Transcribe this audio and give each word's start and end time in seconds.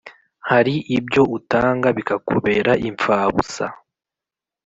Hari 0.49 0.75
ibyo 0.97 1.21
utanga 1.37 1.87
bikakubera 1.97 2.71
imfabusa, 2.89 3.65